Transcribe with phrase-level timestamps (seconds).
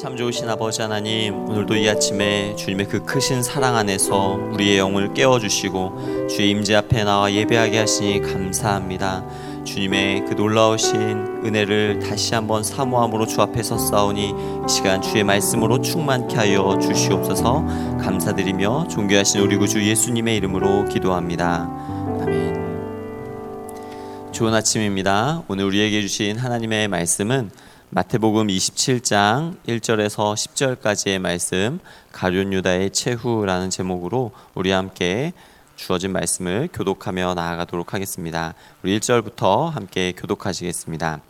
[0.00, 6.26] 참 좋으신 아버지 하나님, 오늘도 이 아침에 주님의 그 크신 사랑 안에서 우리의 영을 깨워주시고
[6.26, 9.22] 주의 임재 앞에 나와 예배하게 하시니 감사합니다.
[9.64, 14.32] 주님의 그 놀라우신 은혜를 다시 한번 사모함으로 주 앞에 이
[14.70, 17.66] 시간 주의 말씀으로 충만케 하여 주시옵소서
[18.00, 21.68] 감사드리며 존귀하신 우리 구주 예수님의 이름으로 기도합니다.
[22.22, 22.50] 아멘.
[24.32, 25.42] 좋은 아침입니다.
[25.46, 27.50] 오늘 우리에게 주신 하나님의 말씀은
[27.92, 31.80] 마태복음 27장 1절에서 10절까지의 말씀
[32.12, 35.32] 가룟 유다의 최후라는 제목으로 우리 함께
[35.74, 38.54] 주어진 말씀을 교독하며 나아가도록 하겠습니다.
[38.84, 41.20] 우리 1절부터 함께 교독하시겠습니다.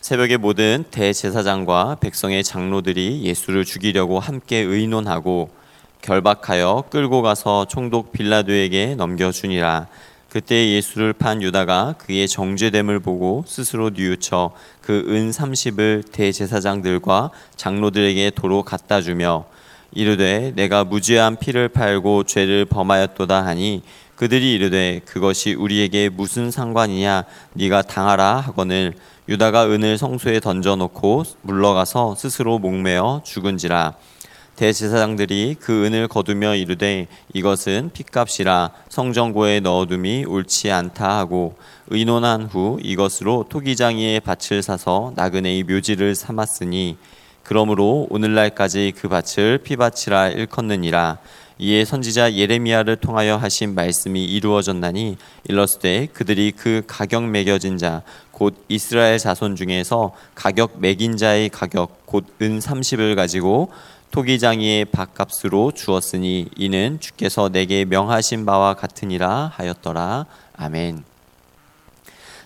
[0.00, 5.50] 새벽에 모든 대제사장과 백성의 장로들이 예수를 죽이려고 함께 의논하고
[6.00, 9.88] 결박하여 끌고 가서 총독 빌라도에게 넘겨주니라.
[10.34, 18.64] 그때 예수를 판 유다가 그의 정죄됨을 보고 스스로 뉘우쳐 그 은 30을 대제사장들과 장로들에게 도로
[18.64, 19.44] 갖다 주며
[19.92, 23.84] 이르되 내가 무죄한 피를 팔고 죄를 범하였도다 하니
[24.16, 28.94] 그들이 이르되 그것이 우리에게 무슨 상관이냐 네가 당하라 하거늘
[29.28, 33.94] 유다가 은을 성소에 던져 놓고 물러가서 스스로 목매어 죽은지라
[34.56, 41.56] 대제사장들이 그 은을 거두며 이르되 이것은 핏값이라 성정고에 넣어둠이 옳지 않다 하고
[41.88, 46.96] 의논한 후 이것으로 토기장이의 밭을 사서 나그네의 묘지를 삼았으니
[47.42, 51.18] 그러므로 오늘날까지 그 밭을 피밭이라 일컫느니라.
[51.56, 55.16] 이에 선지자 예레미야를 통하여 하신 말씀이 이루어졌나니
[55.48, 58.02] 일렀을 그들이 그 가격 매겨진 자
[58.34, 63.70] 곧 이스라엘 자손 중에서 가격 매긴 자의 가격 곧 은 30을 가지고
[64.14, 70.26] 토기장이의 밥값으로 주었으니 이는 주께서 내게 명하신 바와 같으니라 하였더라.
[70.56, 71.02] 아멘.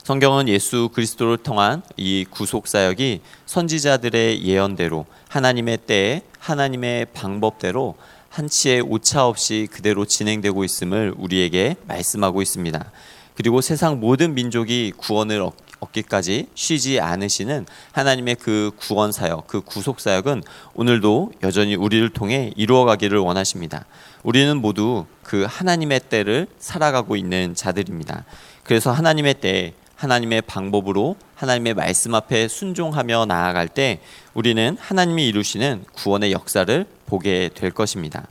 [0.03, 7.97] 성경은 예수 그리스도를 통한 이 구속 사역이 선지자들의 예언대로 하나님의 때에 하나님의 방법대로
[8.31, 12.91] 한치의 오차 없이 그대로 진행되고 있음을 우리에게 말씀하고 있습니다.
[13.35, 20.01] 그리고 세상 모든 민족이 구원을 얻 얻기까지 쉬지 않으시는 하나님의 그 구원 사역, 그 구속
[20.01, 20.43] 사역은
[20.75, 23.85] 오늘도 여전히 우리를 통해 이루어가기를 원하십니다.
[24.23, 28.25] 우리는 모두 그 하나님의 때를 살아가고 있는 자들입니다.
[28.65, 34.01] 그래서 하나님의 때, 하나님의 방법으로 하나님의 말씀 앞에 순종하며 나아갈 때
[34.33, 38.29] 우리는 하나님이 이루시는 구원의 역사를 보게 될 것입니다.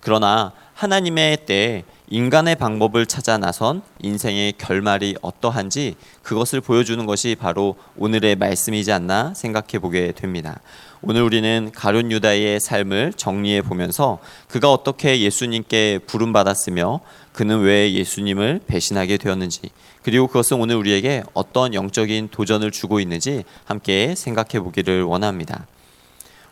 [0.00, 8.36] 그러나 하나님의 때 인간의 방법을 찾아 나선 인생의 결말이 어떠한지 그것을 보여주는 것이 바로 오늘의
[8.36, 10.60] 말씀이지 않나 생각해 보게 됩니다.
[11.02, 17.00] 오늘 우리는 가룟 유다의 삶을 정리해 보면서 그가 어떻게 예수님께 부름 받았으며
[17.32, 19.62] 그는 왜 예수님을 배신하게 되었는지
[20.04, 25.66] 그리고 그것은 오늘 우리에게 어떤 영적인 도전을 주고 있는지 함께 생각해 보기를 원합니다.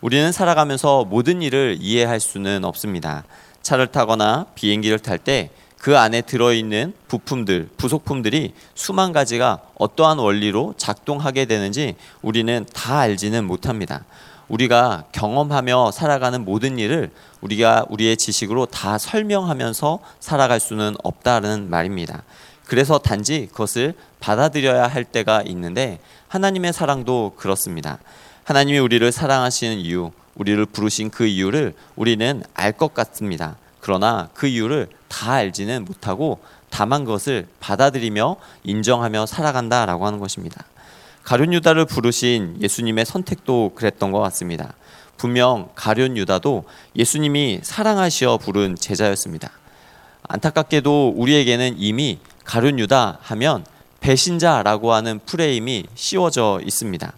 [0.00, 3.25] 우리는 살아가면서 모든 일을 이해할 수는 없습니다.
[3.65, 5.51] 차를 타거나 비행기를 탈 때
[5.85, 14.07] 그 안에 들어있는 부품들, 부속품들이 수만 가지가 어떠한 원리로 작동하게 되는지 우리는 다 알지는 못합니다.
[14.49, 17.11] 우리가 경험하며 살아가는 모든 일을
[17.43, 22.23] 우리가 우리의 지식으로 다 설명하면서 살아갈 수는 없다는 말입니다.
[22.65, 27.99] 그래서 단지 그것을 받아들여야 할 때가 있는데 하나님의 사랑도 그렇습니다.
[28.45, 33.56] 하나님이 우리를 사랑하시는 이유, 우리를 부르신 그 이유를 우리는 알 것 같습니다.
[33.81, 36.41] 그러나 그 이유를 다 알지는 못하고
[36.71, 40.65] 다만 그것을 받아들이며 인정하며 살아간다라고 하는 것입니다.
[41.22, 44.75] 가룟 유다를 부르신 예수님의 선택도 그랬던 것 같습니다.
[45.17, 46.65] 분명 가룟 유다도
[46.97, 49.51] 예수님이 사랑하시어 부른 제자였습니다.
[50.25, 53.65] 안타깝게도 우리에게는 이미 가룟 유다 하면
[54.01, 57.12] 배신자라고 하는 프레임이 씌워져 있습니다.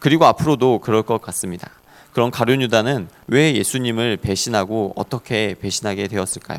[0.00, 1.70] 그리고 앞으로도 그럴 것 같습니다.
[2.14, 6.58] 그런 가룟 유다는 왜 예수님을 배신하고 어떻게 배신하게 되었을까요?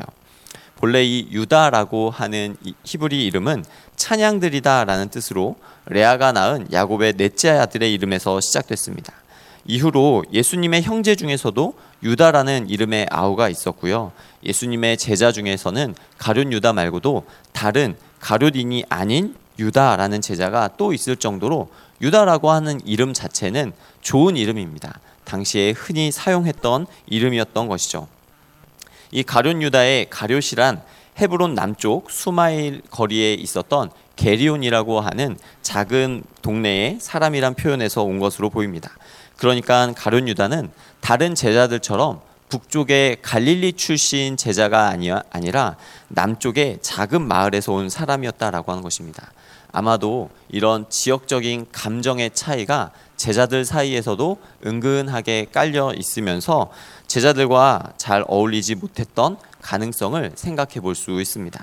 [0.76, 3.64] 본래 이 유다라고 하는 히브리 이름은
[3.96, 5.56] 찬양들이다라는 뜻으로
[5.86, 9.14] 레아가 낳은 야곱의 넷째 아들의 이름에서 시작됐습니다.
[9.64, 11.72] 이후로 예수님의 형제 중에서도
[12.02, 14.12] 유다라는 이름의 아우가 있었고요.
[14.44, 21.70] 예수님의 제자 중에서는 가룟 유다 말고도 다른 가룟인이 아닌 유다라는 제자가 또 있을 정도로
[22.00, 25.00] 유다라고 하는 이름 자체는 좋은 이름입니다.
[25.24, 28.08] 당시에 흔히 사용했던 이름이었던 것이죠.
[29.10, 30.82] 이 가룟 유다의 가룟이란
[31.18, 38.90] 헤브론 남쪽 수마일 거리에 있었던 게리온이라고 하는 작은 동네의 사람이란 표현에서 온 것으로 보입니다.
[39.36, 40.70] 그러니까 가룟 유다는
[41.00, 44.88] 다른 제자들처럼 북쪽의 갈릴리 출신 제자가
[45.30, 45.76] 아니라
[46.08, 49.32] 남쪽의 작은 마을에서 온 사람이었다라고 하는 것입니다.
[49.76, 56.70] 아마도 이런 지역적인 감정의 차이가 제자들 사이에서도 은근하게 깔려 있으면서
[57.06, 61.62] 제자들과 잘 어울리지 못했던 가능성을 생각해 볼 수 있습니다.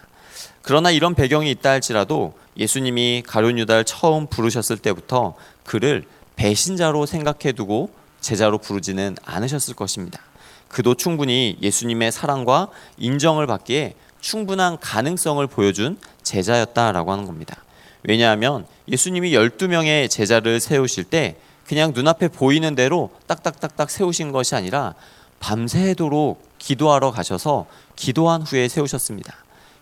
[0.61, 5.33] 그러나 이런 배경이 있다 할지라도 예수님이 가룟 유다를 처음 부르셨을 때부터
[5.65, 6.05] 그를
[6.35, 7.89] 배신자로 생각해 두고
[8.21, 10.19] 제자로 부르지는 않으셨을 것입니다.
[10.67, 12.67] 그도 충분히 예수님의 사랑과
[12.97, 17.63] 인정을 받기에 충분한 가능성을 보여준 제자였다라고 하는 겁니다.
[18.03, 24.93] 왜냐하면 예수님이 12명의 제자를 세우실 때 그냥 눈앞에 보이는 대로 딱딱딱딱 세우신 것이 아니라
[25.39, 27.65] 밤새도록 기도하러 가셔서
[27.95, 29.33] 기도한 후에 세우셨습니다.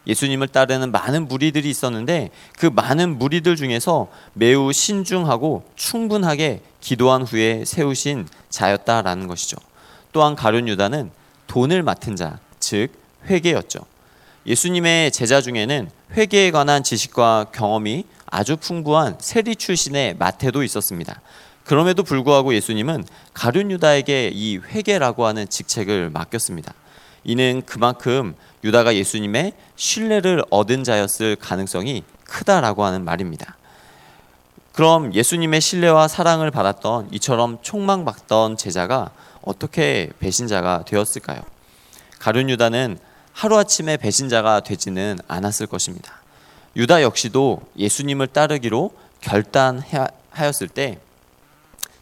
[0.07, 8.27] 예수님을 따르는 많은 무리들이 있었는데 그 많은 무리들 중에서 매우 신중하고 충분하게 기도한 후에 세우신
[8.49, 9.57] 자였다라는 것이죠.
[10.11, 11.11] 또한 가룟 유다는
[11.47, 12.89] 돈을 맡은 자, 즉
[13.27, 13.90] 회계였죠.
[14.45, 21.21] 예수님의 제자 중에는 회계에 관한 지식과 경험이 아주 풍부한 세리 출신의 마태도 있었습니다.
[21.63, 26.73] 그럼에도 불구하고 예수님은 가룟 유다에게 이 회계라고 하는 직책을 맡겼습니다.
[27.23, 28.33] 이는 그만큼
[28.63, 33.57] 유다가 예수님의 신뢰를 얻은 자였을 가능성이 크다라고 하는 말입니다.
[34.73, 39.11] 그럼 예수님의 신뢰와 사랑을 받았던 이처럼 촉망받던 제자가
[39.43, 41.41] 어떻게 배신자가 되었을까요?
[42.19, 42.97] 가룟 유다는
[43.33, 46.21] 하루아침에 배신자가 되지는 않았을 것입니다.
[46.75, 48.91] 유다 역시도 예수님을 따르기로
[49.21, 50.99] 결단하였을 때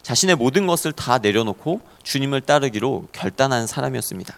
[0.02, 4.34] 자신의 모든 것을 다 내려놓고 주님을 따르기로 결단한 사람이었습니다.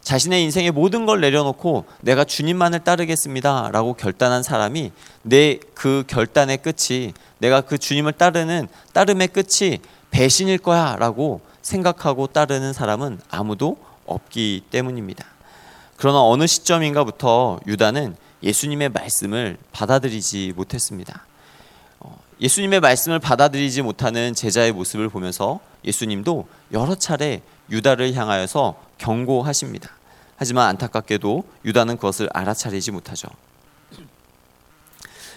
[0.00, 3.70] 자신의 인생의 모든 걸 내려놓고 내가 주님만을 따르겠습니다.
[3.72, 4.92] 라고 결단한 사람이
[5.22, 9.80] 내 그 결단의 끝이 내가 그 주님을 따르는 따름의 끝이
[10.10, 10.96] 배신일 거야.
[10.98, 13.76] 라고 생각하고 따르는 사람은 아무도
[14.06, 15.26] 없기 때문입니다.
[15.96, 21.24] 그러나 어느 시점인가부터 유다는 예수님의 말씀을 받아들이지 못했습니다.
[22.00, 29.90] 어, 예수님의 말씀을 받아들이지 못하는 제자의 모습을 보면서 예수님도 여러 차례 유다를 향하여서 경고하십니다.
[30.36, 33.28] 하지만 안타깝게도 유다는 그것을 알아차리지 못하죠.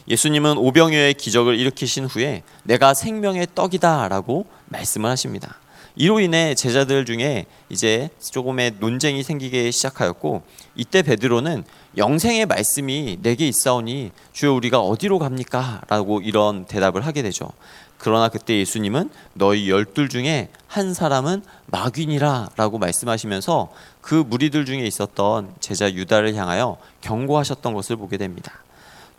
[0.07, 5.57] 예수님은 오병이어의 기적을 일으키신 후에 내가 생명의 떡이다라고 말씀을 하십니다.
[5.99, 10.43] 이로 인해 제자들 중에 이제 조금의 논쟁이 생기기 시작하였고
[10.75, 11.63] 이때 베드로는
[11.97, 15.81] 영생의 말씀이 내게 있사오니 주여 우리가 어디로 갑니까?
[15.87, 17.49] 라고 이런 대답을 하게 되죠.
[17.97, 25.55] 그러나 그때 예수님은 너희 열둘 중에 한 사람은 마귀니라 라고 말씀하시면서 그 무리들 중에 있었던
[25.59, 28.53] 제자 유다를 향하여 경고하셨던 것을 보게 됩니다.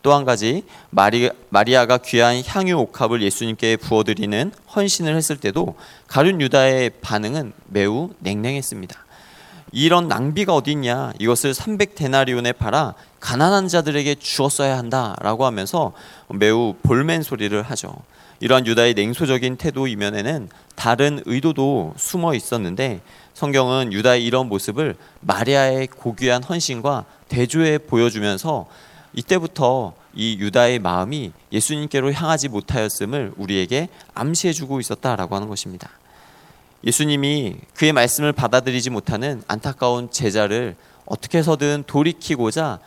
[0.08, 5.74] 또 한 가지 마리, 마리아가 귀한 향유 옥합을 예수님께 부어드리는 헌신을 했을 때도
[6.06, 9.04] 가룟 유다의 반응은 매우 냉랭했습니다.
[9.72, 15.92] 이런 낭비가 어딨냐 이것을 300데나리온에 팔아 가난한 자들에게 주었어야 한다라고 하면서
[16.28, 17.94] 매우 볼멘 소리를 하죠.
[18.40, 23.02] 이러한 유다의 냉소적인 태도 이면에는 다른 의도도 숨어 있었는데
[23.34, 28.66] 성경은 유다의 이런 모습을 마리아의 고귀한 헌신과 대조해 보여주면서
[29.14, 35.90] 이때부터 이 유다의 마음이 예수님께로 향하지 못하였음을 우리에게 암시해 주고 있었다라고 하는 것입니다.
[36.84, 40.76] 예수님이 그의 말씀을 받아들이지 못하는 안타까운 제자를
[41.06, 42.78] 어떻게 해서든 돌이키고자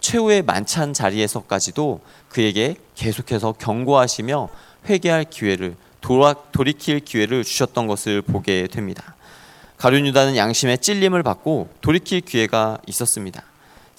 [0.00, 4.48] 최후의 만찬 자리에서까지도 그에게 계속해서 경고하시며
[4.88, 9.14] 회개할 기회를 돌아, 돌이킬 기회를 주셨던 것을 보게 됩니다.
[9.76, 13.42] 가룟 유다는 양심의 찔림을 받고 돌이킬 기회가 있었습니다.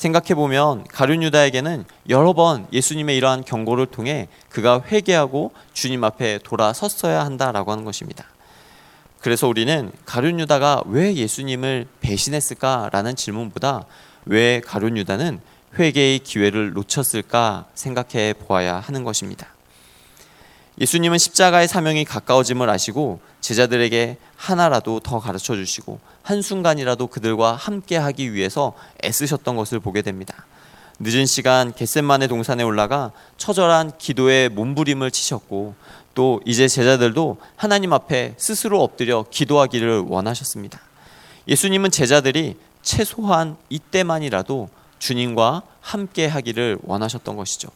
[0.01, 7.23] 생각해 보면 가룟 유다에게는 여러 번 예수님의 이러한 경고를 통해 그가 회개하고 주님 앞에 돌아섰어야
[7.23, 8.25] 한다라고 하는 것입니다.
[9.19, 13.85] 그래서 우리는 가룟 유다가 왜 예수님을 배신했을까라는 질문보다
[14.25, 15.39] 왜 가룟 유다는
[15.77, 19.49] 회개의 기회를 놓쳤을까 생각해 보아야 하는 것입니다.
[20.79, 28.73] 예수님은 십자가의 사명이 가까워짐을 아시고 제자들에게 하나라도 더 가르쳐 주시고 한순간이라도 그들과 함께 하기 위해서
[29.03, 30.47] 애쓰셨던 것을 보게 됩니다.
[30.99, 35.75] 늦은 시간 겟셋만의 동산에 올라가 처절한 기도에 몸부림을 치셨고
[36.15, 40.79] 또 이제 제자들도 하나님 앞에 스스로 엎드려 기도하기를 원하셨습니다.
[41.47, 47.69] 예수님은 제자들이 최소한 이때만이라도 주님과 함께 하기를 원하셨던 것이죠.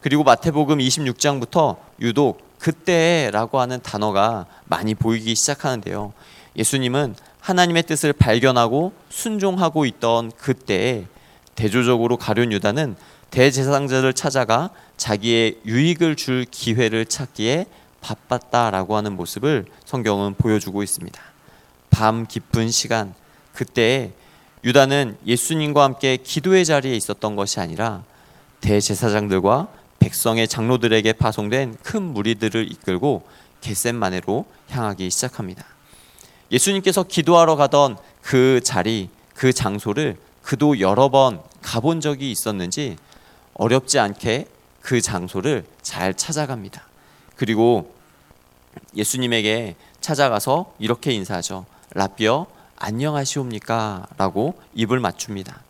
[0.00, 6.14] 그리고 마태복음 26장부터 유독 그때라고 하는 단어가 많이 보이기 시작하는데요.
[6.56, 11.04] 예수님은 하나님의 뜻을 발견하고 순종하고 있던 그때에
[11.56, 12.96] 대조적으로 가룟 유다는
[13.30, 17.66] 대제사장들을 찾아가 자기의 유익을 줄 기회를 찾기에
[18.00, 21.20] 바빴다라고 하는 모습을 성경은 보여주고 있습니다.
[21.90, 23.12] 밤 깊은 시간
[23.52, 24.12] 그때에
[24.64, 28.04] 유다는 예수님과 함께 기도의 자리에 있었던 것이 아니라
[28.62, 29.68] 대제사장들과
[30.04, 33.26] 백성의 장로들에게 파송된 큰 무리들을 이끌고
[33.62, 35.64] 겟셋마네로 향하기 시작합니다.
[36.52, 42.98] 예수님께서 기도하러 가던 그 자리, 그 장소를 그도 여러 번 가본 적이 있었는지
[43.54, 44.46] 어렵지 않게
[44.82, 46.86] 그 장소를 잘 찾아갑니다.
[47.36, 47.94] 그리고
[48.94, 51.64] 예수님에게 찾아가서 이렇게 인사하죠.
[51.94, 52.46] 라비어
[52.76, 54.08] 안녕하시옵니까?
[54.18, 55.62] 라고 입을 맞춥니다.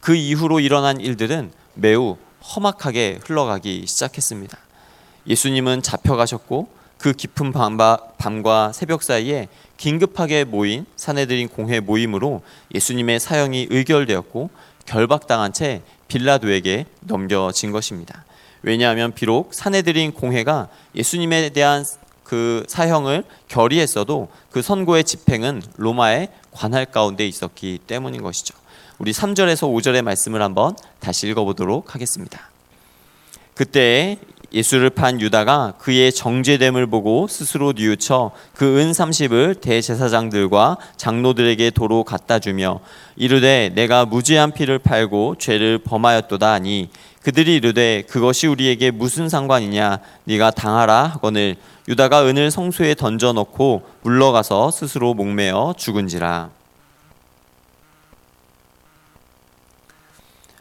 [0.00, 4.58] 그 이후로 일어난 일들은 매우 험악하게 흘러가기 시작했습니다.
[5.26, 6.68] 예수님은 잡혀가셨고
[6.98, 12.42] 그 깊은 밤과 새벽 사이에 긴급하게 모인 사내들인 공회 모임으로
[12.74, 14.50] 예수님의 사형이 의결되었고
[14.86, 18.24] 결박당한 채 빌라도에게 넘겨진 것입니다.
[18.62, 21.84] 왜냐하면 비록 사내들인 공회가 예수님에 대한
[22.32, 28.54] 그 사형을 결의했어도 그 선고의 집행은 로마의 관할 가운데 있었기 때문인 것이죠.
[28.96, 32.48] 우리 3절에서 5절의 말씀을 한번 다시 읽어보도록 하겠습니다.
[33.54, 34.16] 그때
[34.50, 42.38] 예수를 판 유다가 그의 정죄됨을 보고 스스로 뉘우쳐 그 은 30을 대제사장들과 장로들에게 도로 갖다
[42.38, 42.80] 주며
[43.16, 46.88] 이르되 내가 무죄한 피를 팔고 죄를 범하였도다 하니
[47.22, 51.56] 그들이 이르되 그것이 우리에게 무슨 상관이냐 네가 당하라 하거늘
[51.88, 56.50] 유다가 은을 성소에 던져 놓고 물러가서 스스로 목매어 죽은지라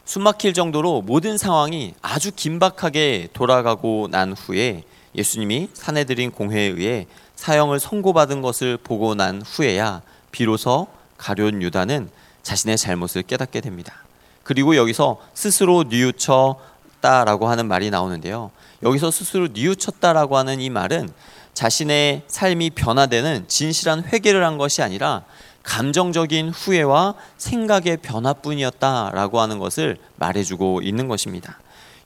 [0.05, 4.83] 숨막힐 정도로 모든 상황이 아주 긴박하게 돌아가고 난 후에
[5.15, 10.01] 예수님이 사내들인 공회에 의해 사형을 선고받은 것을 보고 난 후에야
[10.31, 10.87] 비로소
[11.17, 12.09] 가룟 유다는
[12.43, 14.03] 자신의 잘못을 깨닫게 됩니다.
[14.43, 18.51] 그리고 여기서 스스로 뉘우쳤다라고 하는 말이 나오는데요.
[18.83, 21.09] 여기서 스스로 뉘우쳤다라고 하는 이 말은
[21.53, 25.23] 자신의 삶이 변화되는 진실한 회개를 한 것이 아니라
[25.63, 31.59] 감정적인 후회와 생각의 변화뿐이었다라고 하는 것을 말해주고 있는 것입니다.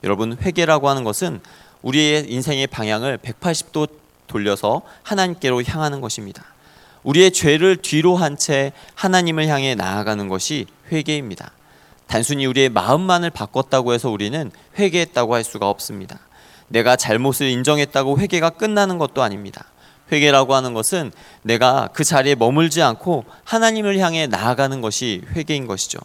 [0.04, 1.40] 여러분 회개라고 하는 것은
[1.82, 3.88] 우리의 인생의 방향을 180도
[4.26, 6.44] 돌려서 하나님께로 향하는 것입니다.
[7.04, 11.52] 우리의 죄를 뒤로 한 채 하나님을 향해 나아가는 것이 회개입니다.
[12.08, 16.18] 단순히 우리의 마음만을 바꿨다고 해서 우리는 회개했다고 할 수가 없습니다.
[16.68, 19.64] 내가 잘못을 인정했다고 회개가 끝나는 것도 아닙니다.
[20.12, 25.98] 회개라고 하는 것은 내가 그 자리에 머물지 않고 하나님을 향해 나아가는 것이 회개인 것이죠.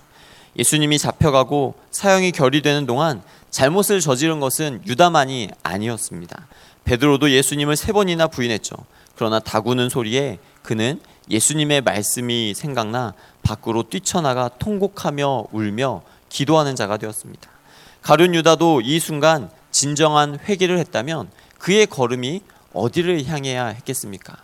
[0.58, 6.48] 예수님이 잡혀가고 사형이 결의되는 동안 잘못을 저지른 것은 유다만이 아니었습니다.
[6.84, 8.75] 베드로도 예수님을 세 번이나 부인했죠.
[9.15, 11.00] 그러나 다구는 소리에 그는
[11.30, 13.13] 예수님의 말씀이 생각나
[13.44, 17.50] 밖으로 뛰쳐나가 통곡하며 울며 기도하는 자가 되었습니다.
[18.01, 22.42] 가룟 유다도 이 순간 진정한 회개를 했다면 그의 걸음이
[22.74, 24.38] 어디를 향해야 했겠습니까?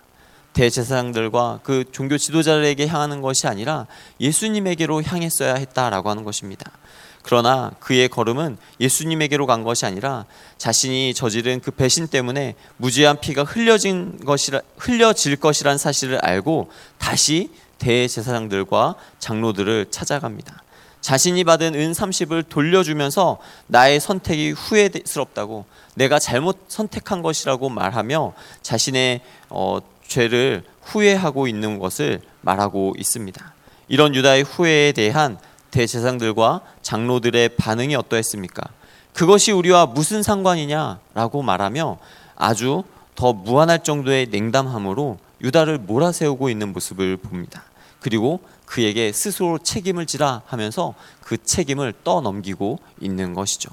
[0.54, 3.86] 대제사장들과 그 종교 지도자들에게 향하는 것이 아니라
[4.20, 6.72] 예수님에게로 향했어야 했다라고 하는 것입니다.
[7.22, 10.26] 그러나 그의 걸음은 예수님에게로 간 것이 아니라
[10.58, 18.96] 자신이 저지른 그 배신 때문에 무죄한 피가 흘려진 것이라 흘려질 것이란 사실을 알고 다시 대제사장들과
[19.20, 20.64] 장로들을 찾아갑니다.
[21.08, 23.38] 자신이 받은 은 30을 돌려주면서
[23.68, 25.64] 나의 선택이 후회스럽다고
[25.96, 33.54] 내가 잘못 선택한 것이라고 말하며 자신의 어, 죄를 후회하고 있는 것을 말하고 있습니다.
[33.88, 35.38] 이런 유다의 후회에 대한
[35.72, 38.64] 대제사장들과 장로들의 반응이 어떠했습니까?
[39.14, 42.00] 그것이 우리와 무슨 상관이냐라고 말하며
[42.36, 42.84] 아주
[43.16, 47.64] 더 무한할 정도의 냉담함으로 유다를 몰아세우고 있는 모습을 봅니다.
[48.00, 53.70] 그리고 그에게 스스로 책임을 지라 하면서 그 책임을 떠넘기고 있는 것이죠.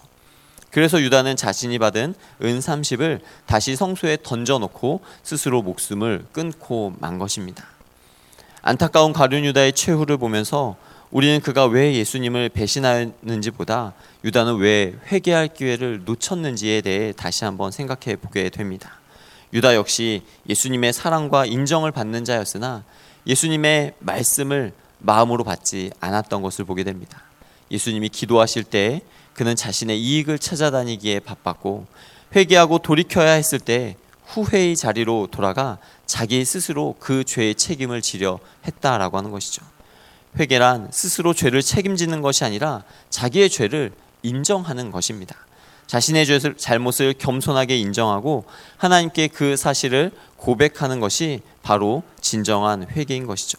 [0.71, 7.65] 그래서 유다는 자신이 받은 은 30을 다시 성소에 던져놓고 스스로 목숨을 끊고 만 것입니다.
[8.63, 10.77] 안타까운 가룟 유다의 최후를 보면서
[11.11, 13.93] 우리는 그가 왜 예수님을 배신하였는지보다
[14.25, 18.99] 유다는 왜 회개할 기회를 놓쳤는지에 대해 다시 한번 생각해 보게 됩니다.
[19.55, 22.83] 유다 역시 예수님의 사랑과 인정을 받는 자였으나
[23.27, 27.23] 예수님의 말씀을 마음으로 받지 않았던 것을 보게 됩니다.
[27.71, 29.01] 예수님이 기도하실 때
[29.33, 31.87] 그는 자신의 이익을 찾아다니기에 바빴고
[32.35, 33.97] 회개하고 돌이켜야 했을 때
[34.27, 39.65] 후회의 자리로 돌아가 자기 스스로 그 죄의 책임을 지려 했다라고 하는 것이죠.
[40.37, 43.93] 회개란 스스로 죄를 책임지는 것이 아니라 자기의 죄를
[44.23, 45.37] 인정하는 것입니다.
[45.95, 48.47] 자신의 잘못을 겸손하게 인정하고
[48.79, 53.59] 하나님께 그 사실을 고백하는 것이 바로 진정한 회개인 것이죠.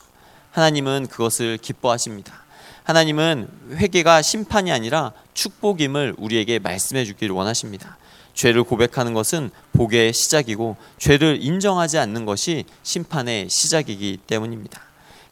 [0.51, 2.43] 하나님은 그것을 기뻐하십니다.
[2.83, 7.97] 하나님은 회개가 심판이 아니라 축복임을 우리에게 말씀해 주기를 원하십니다.
[8.33, 14.81] 죄를 고백하는 것은 복의 시작이고 죄를 인정하지 않는 것이 심판의 시작이기 때문입니다.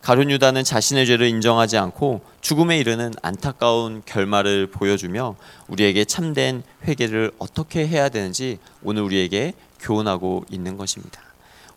[0.04, 5.38] 가룟 유다는 자신의 죄를 인정하지 않고 죽음에 이르는 안타까운 결말을 보여주며
[5.70, 11.22] 우리에게 참된 회개를 어떻게 해야 되는지 오늘 우리에게 교훈하고 있는 것입니다.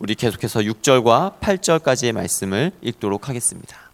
[0.00, 3.86] 우리 계속해서 6절과 8절까지의 말씀을 읽도록 하겠습니다.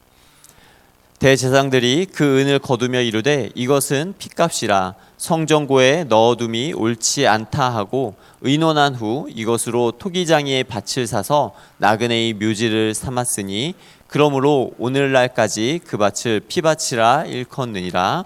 [1.23, 9.93] 대제사장들이 그 은을 거두며 이르되 이것은 핏값이라 성전고에 넣어둠이 옳지 않다 하고 의논한 후 이것으로
[10.01, 13.77] 토기장이의 밭을 사서 나그네의 묘지를 삼았으니
[14.09, 18.25] 그러므로 오늘날까지 그 밭을 피밭이라 일컫느니라.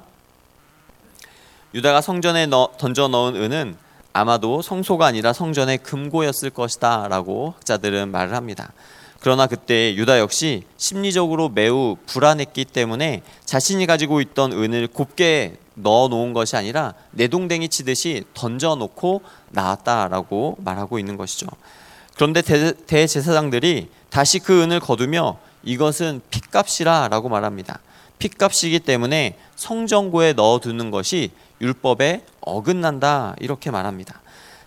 [1.74, 3.76] 유다가 성전에 넣, 던져 넣은 은은
[4.14, 8.72] 아마도 성소가 아니라 성전의 금고였을 것이다라고 학자들은 말을 합니다.
[9.26, 16.33] 그러나 그때 유다 역시 심리적으로 매우 불안했기 때문에 자신이 가지고 있던 은을 곱게 넣어 놓은
[16.33, 21.49] 것이 아니라 내동댕이 치듯이 던져 놓고 나왔다라고 말하고 있는 것이죠.
[22.14, 27.80] 그런데 대, 대제사장들이 다시 그 은을 거두며 이것은 핏값이라라고 말합니다.
[28.21, 34.21] 핏값이기 때문에 성전고에 넣어두는 것이 율법에 어긋난다 이렇게 말합니다.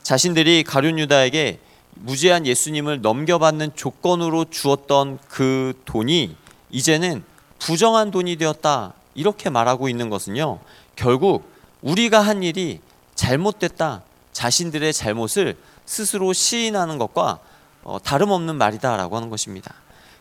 [0.03, 1.59] 자신들이 가룟 유다에게
[1.99, 6.35] 무죄한 예수님을 넘겨받는 조건으로 주었던 그 돈이
[6.71, 7.23] 이제는
[7.59, 10.59] 부정한 돈이 되었다 이렇게 말하고 있는 것은요
[10.95, 11.51] 결국
[11.81, 12.79] 우리가 한 일이
[13.15, 17.39] 잘못됐다 자신들의 잘못을 스스로 시인하는 것과
[17.83, 19.73] 어, 다름없는 말이다라고 하는 것입니다.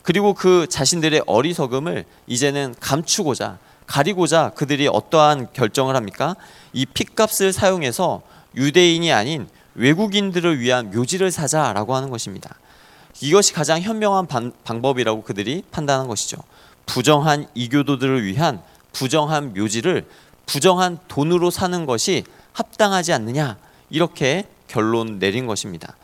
[0.02, 6.36] 그리고 그 자신들의 어리석음을 이제는 감추고자 가리고자 그들이 어떠한 결정을 합니까?
[6.72, 8.22] 이 핏값을 사용해서
[8.54, 12.56] 유대인이 아닌 외국인들을 위한 묘지를 사자라고 하는 것입니다.
[13.20, 16.36] 이것이 가장 현명한 반, 방법이라고 그들이 판단한 것이죠.
[16.86, 20.06] 부정한 이교도들을 위한 부정한 묘지를
[20.46, 23.56] 부정한 돈으로 사는 것이 합당하지 않느냐
[23.90, 25.94] 이렇게 결론 내린 것입니다.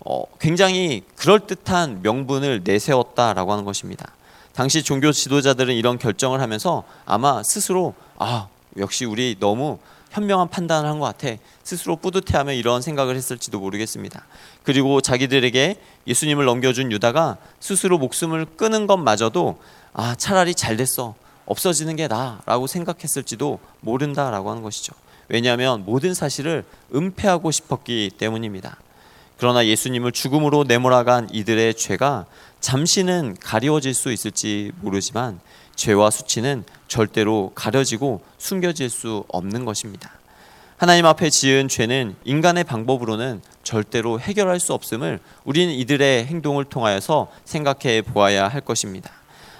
[0.00, 4.12] 어, 굉장히 그럴듯한 명분을 내세웠다라고 하는 것입니다.
[4.52, 9.78] 당시 종교 지도자들은 이런 결정을 하면서 아마 스스로 아 역시 우리 너무
[10.16, 14.24] 현명한 판단을 한 것 같아 스스로 뿌듯해하며 이런 생각을 했을지도 모르겠습니다.
[14.62, 19.58] 그리고 자기들에게 예수님을 넘겨준 유다가 스스로 목숨을 끊은 것마저도
[19.92, 24.94] 아 차라리 잘 됐어 없어지는 게 나라고 생각했을지도 모른다라고 하는 것이죠.
[25.28, 28.78] 왜냐하면 모든 사실을 은폐하고 싶었기 때문입니다.
[29.38, 32.24] 그러나 예수님을 죽음으로 내몰아간 이들의 죄가
[32.60, 35.40] 잠시는 가리워질 수 있을지 모르지만
[35.76, 40.10] 죄와 수치는 절대로 가려지고 숨겨질 수 없는 것입니다.
[40.76, 48.02] 하나님 앞에 지은 죄는 인간의 방법으로는 절대로 해결할 수 없음을 우리는 이들의 행동을 통하여서 생각해
[48.02, 49.10] 보아야 할 것입니다.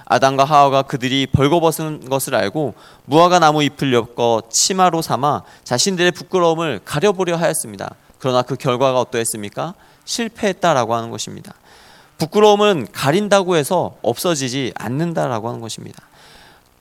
[0.05, 2.75] 아담과 하와가 그들이 벌거벗은 것을 알고
[3.07, 7.95] 무화과 나무 잎을 엮어 치마로 삼아 자신들의 부끄러움을 가려보려 하였습니다.
[8.19, 9.75] 그러나 그 결과가 어떠했습니까?
[10.05, 11.55] 실패했다라고 하는 것입니다.
[12.19, 16.03] 부끄러움은 가린다고 해서 없어지지 않는다라고 하는 것입니다.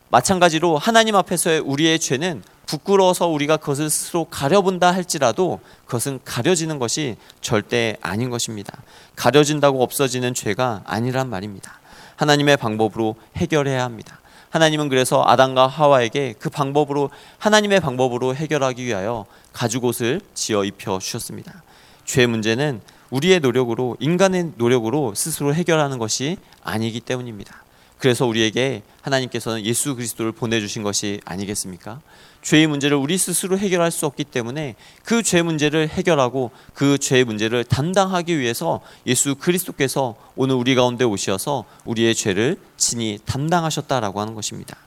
[0.10, 7.98] 마찬가지로 하나님 앞에서의 우리의 죄는 부끄러워서 우리가 그것을 스스로 가려본다 할지라도 그것은 가려지는 것이 절대
[8.02, 8.82] 아닌 것입니다.
[9.16, 11.80] 가려진다고 없어지는 죄가 아니란 말입니다.
[12.16, 14.20] 하나님의 방법으로 해결해야 합니다.
[14.50, 21.62] 하나님은 그래서 아담과 하와에게 그 방법으로 하나님의 방법으로 해결하기 위하여 가죽옷을 지어 입혀 주셨습니다.
[22.06, 27.64] 죄 문제는 우리의 노력으로 인간의 노력으로 스스로 해결하는 것이 아니기 때문입니다.
[27.98, 32.02] 그래서 우리에게 하나님께서는 예수 그리스도를 보내주신 것이 아니겠습니까?
[32.42, 37.64] 죄의 문제를 우리 스스로 해결할 수 없기 때문에 그 죄 문제를 해결하고 그 죄의 문제를
[37.64, 44.78] 담당하기 위해서 예수 그리스도께서 오늘 우리 가운데 오셔서 우리의 죄를 친히 담당하셨다라고 하는 것입니다.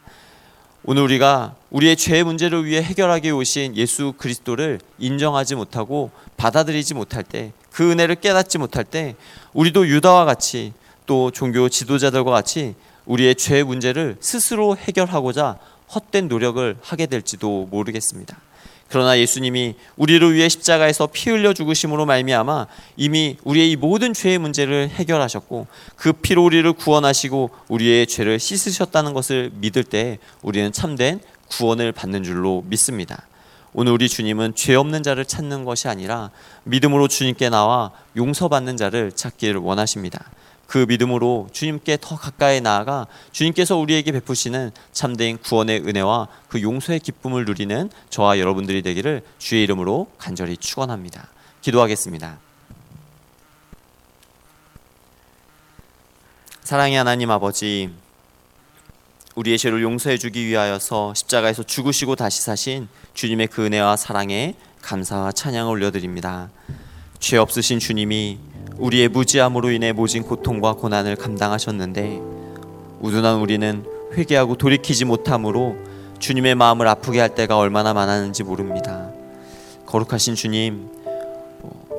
[0.85, 7.53] 오늘 우리가 우리의 죄의 문제를 위해 해결하기 오신 예수 그리스도를 인정하지 못하고 받아들이지 못할 때,
[7.79, 9.15] 그 은혜를 깨닫지 못할 때,
[9.53, 10.73] 우리도 유다와 같이
[11.07, 15.59] 또 종교 지도자들과 같이 우리의 죄의 문제를 스스로 해결하고자
[15.95, 18.37] 헛된 노력을 하게 될지도 모르겠습니다.
[18.89, 24.89] 그러나 예수님이 우리를 위해 십자가에서 피 흘려 죽으심으로 말미암아 이미 우리의 이 모든 죄의 문제를
[24.89, 32.25] 해결하셨고 그 피로 우리를 구원하시고 우리의 죄를 씻으셨다는 것을 믿을 때 우리는 참된 구원을 받는
[32.25, 33.29] 줄로 믿습니다.
[33.73, 36.31] 오늘 우리 주님은 죄 없는 자를 찾는 것이 아니라
[36.65, 40.25] 믿음으로 주님께 나와 용서받는 자를 찾기를 원하십니다.
[40.67, 47.47] 그 믿음으로 주님께 더 가까이 나아가 주님께서 우리에게 베푸시는 참된 구원의 은혜와 그 용서의 기쁨을
[47.47, 51.29] 누리는 저와 여러분들이 되기를 주의 이름으로 간절히 축원합니다.
[51.63, 52.39] 기도하겠습니다.
[56.63, 57.89] 사랑의 하나님 아버지
[59.39, 65.71] 우리의 죄를 용서해 주기 위하여서 십자가에서 죽으시고 다시 사신 주님의 그 은혜와 사랑에 감사와 찬양을
[65.71, 66.51] 올려드립니다.
[67.21, 68.39] 죄 없으신 주님이
[68.79, 72.21] 우리의 무지함으로 인해 모진 고통과 고난을 감당하셨는데
[72.99, 73.85] 우둔한 우리는
[74.17, 75.77] 회개하고 돌이키지 못함으로
[76.19, 79.09] 주님의 마음을 아프게 할 때가 얼마나 많았는지 모릅니다.
[79.87, 80.89] 거룩하신 주님,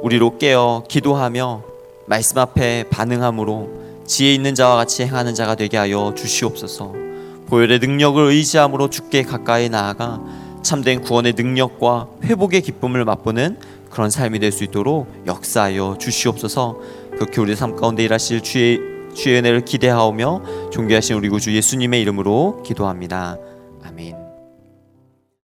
[0.02, 1.64] 우리로 깨어 기도하며
[2.06, 7.09] 말씀 앞에 반응함으로 지혜 있는 자와 같이 행하는 자가 되게 하여 주시옵소서.
[7.50, 10.22] 보혈의 능력을 의지함으로 주께 가까이 나아가
[10.62, 13.58] 참된 구원의 능력과 회복의 기쁨을 맛보는
[13.90, 16.80] 그런 삶이 될 수 있도록 역사하여 주시옵소서.
[17.12, 18.80] 그렇게 우리 삶 가운데 일하실 주의
[19.16, 23.38] 주의 은혜를 기대하오며 존귀하신 우리 구주 예수님의 이름으로 기도합니다.